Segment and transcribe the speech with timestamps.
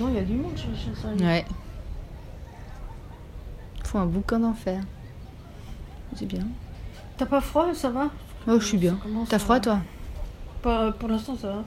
[0.00, 1.14] Pourtant, il y a du monde chez les chasseurs.
[1.20, 1.44] Ouais.
[3.84, 4.80] Faut un boucan d'enfer.
[6.16, 6.46] C'est bien.
[7.18, 8.08] T'as pas froid, ça va?
[8.48, 8.98] Oh, je suis bien.
[9.28, 9.80] T'as à- froid, toi?
[10.62, 11.64] Pas, Pour l'instant, ça va.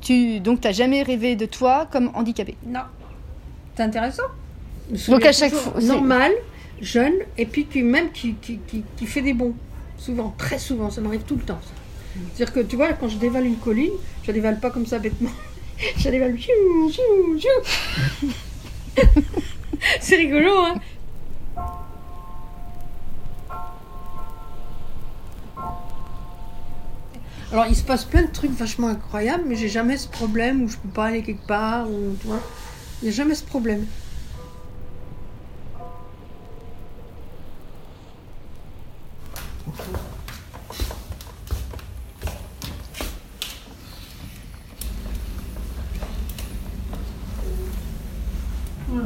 [0.00, 2.56] tu, Donc, t'as jamais rêvé de toi comme handicapé?
[2.66, 2.80] Non.
[3.76, 4.22] C'est intéressant.
[5.08, 6.32] Donc, à chaque fois, c'est- Normal,
[6.80, 8.60] jeune, et puis qui, même qui, qui,
[8.96, 9.54] qui, fait des bons.
[9.98, 11.60] Souvent, très souvent, ça m'arrive tout le temps.
[12.34, 14.98] C'est-à-dire que tu vois, quand je dévale une colline, je la dévale pas comme ça
[14.98, 15.30] bêtement.
[15.98, 16.34] Je la dévale.
[20.00, 20.74] C'est rigolo, hein
[27.52, 30.68] Alors, il se passe plein de trucs vachement incroyables, mais j'ai jamais ce problème où
[30.68, 32.40] je peux pas aller quelque part, ou tu vois.
[33.00, 33.86] Il n'y a jamais ce problème.
[39.68, 39.82] Alors,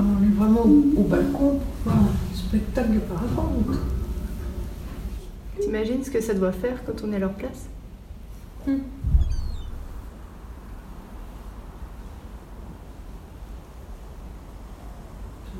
[0.00, 3.78] on est vraiment au, au balcon pour voir un spectacle de parapente.
[5.60, 7.68] T'imagines ce que ça doit faire quand on est à leur place?
[8.66, 8.80] Le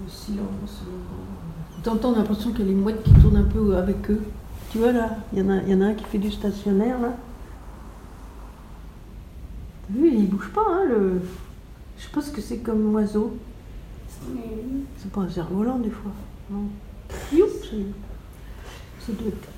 [0.08, 0.82] silence.
[1.82, 4.22] T'entends l'impression qu'il y a les mouettes qui tournent un peu avec eux.
[4.70, 7.00] Tu vois là, il y, en a- y en a un qui fait du stationnaire
[7.00, 7.12] là.
[9.88, 11.20] T'as vu, il bouge pas, hein, le...
[11.98, 13.36] Je sais pas ce que c'est comme oiseau.
[14.98, 16.12] C'est pas un cerf-volant des fois.
[16.50, 16.64] Non.
[17.32, 17.76] Youp, c'est-
[19.06, 19.48] ça doit être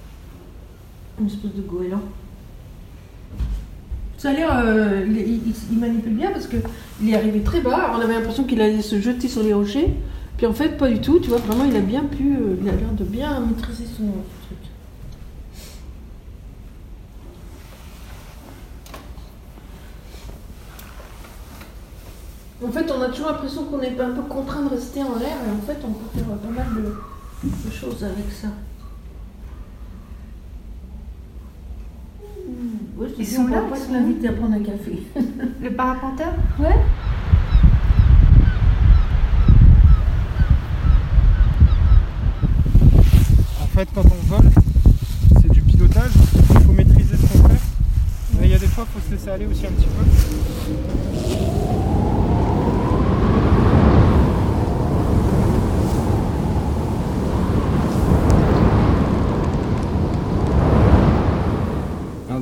[1.20, 2.00] une espèce de goéland.
[4.16, 4.50] Ça a l'air.
[4.64, 7.92] euh, il, il- il manipule bien parce qu'il est arrivé très bas.
[7.94, 9.92] On avait l'impression qu'il allait se jeter sur les rochers.
[10.38, 11.18] Puis en fait, pas du tout.
[11.20, 12.34] Tu vois, vraiment, il a bien pu.
[12.36, 14.04] euh, il a l'air de bien maîtriser son
[14.46, 14.71] truc.
[22.64, 25.36] En fait, on a toujours l'impression qu'on est un peu contraint de rester en l'air.
[25.46, 28.48] Et en fait, on peut faire pas mal de, de choses avec ça.
[32.96, 35.02] Ouais, je te Ils sont on là, pas sont l'inviter à prendre un café.
[35.60, 36.78] Le parapenteur Ouais.
[43.60, 44.50] En fait, quand on vole,
[45.40, 46.12] c'est du pilotage,
[46.54, 47.60] il faut maîtriser ce qu'on fait.
[48.38, 51.01] Mais il y a des fois, il faut se laisser aller aussi un petit peu.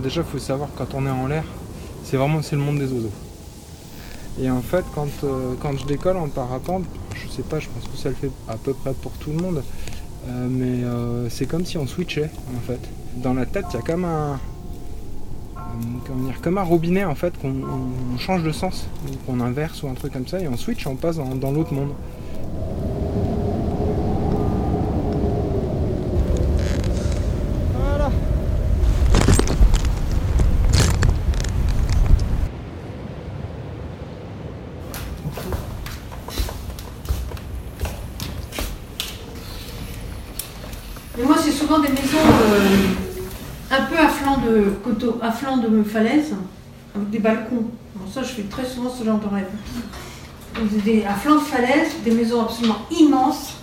[0.00, 1.44] Déjà, il faut savoir quand on est en l'air,
[2.04, 3.12] c'est vraiment c'est le monde des oiseaux.
[4.40, 6.84] Et en fait, quand, euh, quand je décolle en parapente,
[7.14, 9.36] je sais pas, je pense que ça le fait à peu près pour tout le
[9.42, 9.62] monde,
[10.28, 12.80] euh, mais euh, c'est comme si on switchait en fait.
[13.16, 14.38] Dans la tête, il y a comme un,
[16.42, 18.86] comme un robinet en fait qu'on on- on change de sens,
[19.26, 21.90] qu'on inverse ou un truc comme ça, et on switch, on passe dans l'autre monde.
[27.74, 28.10] Voilà.
[41.20, 45.58] Et moi, c'est souvent des maisons euh, un peu à flanc de coteau, à flanc
[45.58, 46.34] de falaise,
[46.94, 47.64] avec des balcons.
[48.12, 49.46] Ça, je fais très souvent ce genre de rêve.
[50.84, 53.54] Des- à flanc de falaise, des maisons absolument immenses,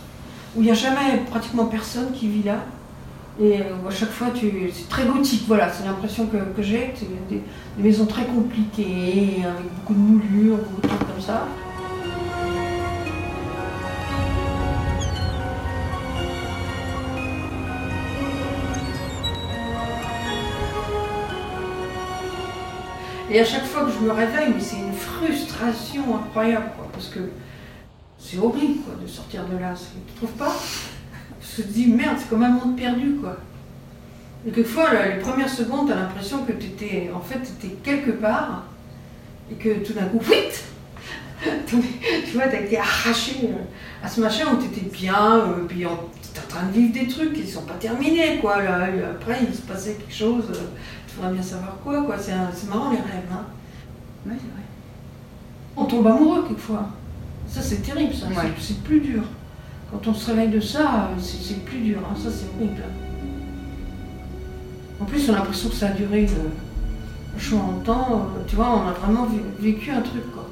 [0.55, 2.59] où il n'y a jamais pratiquement personne qui vit là.
[3.39, 6.93] Et euh, à chaque fois, c'est très gothique, voilà, c'est l'impression que, que j'ai.
[6.95, 7.41] C'est des,
[7.77, 11.47] des maisons très compliquées, avec beaucoup de moulures, beaucoup de trucs comme ça.
[23.29, 27.19] Et à chaque fois que je me réveille, c'est une frustration incroyable, quoi, parce que
[28.17, 29.73] c'est horrible, quoi, de sortir de là.
[29.75, 30.55] Tu trouves pas?
[31.41, 33.37] Je te dis, merde, c'est comme un monde perdu, quoi.
[34.47, 38.65] Et quelquefois, les premières secondes, t'as l'impression que t'étais, en fait, t'étais quelque part,
[39.51, 40.63] et que tout d'un coup, vite
[41.67, 41.75] tu
[42.33, 46.39] vois, t'as été arraché euh, à ce machin où t'étais bien, euh, puis on- t'étais
[46.45, 48.63] en train de vivre des trucs qui sont pas terminés, quoi.
[48.63, 50.45] Là, après, il se passait quelque chose,
[51.17, 52.15] voudrais bien savoir quoi, quoi.
[52.17, 53.45] C'est un- marrant les rêves, hein.
[54.25, 54.63] Ouais, c'est vrai.
[55.75, 56.89] On tombe amoureux quelquefois.
[57.47, 58.27] Ça, c'est terrible, ça.
[58.27, 58.51] Ouais.
[58.59, 59.23] C'est- plus dur.
[59.91, 61.99] Quand on se réveille de ça, euh, c'est plus dur.
[62.03, 62.15] hein.
[62.15, 62.81] Ça, c'est horrible.
[64.99, 66.49] En plus, on a l'impression que ça a duré euh,
[67.35, 68.07] vachement longtemps.
[68.37, 70.47] euh, Tu vois, on a vraiment vé- vécu un truc, quoi.